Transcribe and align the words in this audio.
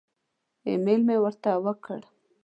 ایمیل 0.67 1.01
مې 1.07 1.15
ورته 1.23 1.51
وکړ. 1.65 1.99